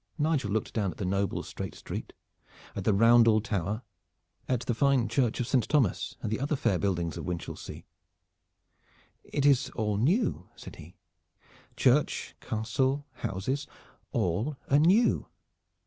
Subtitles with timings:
[0.17, 2.11] Nigel looked down at the noble straight street,
[2.75, 3.83] at the Roundel Tower,
[4.49, 7.85] at the fine church of Saint Thomas, and the other fair buildings of Winchelsea.
[9.23, 10.95] "It is all new," said he
[11.77, 13.67] "church, castle, houses,
[14.11, 15.27] all are new."